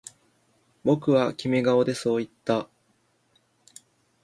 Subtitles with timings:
[0.83, 2.67] 僕はキメ顔でそう言った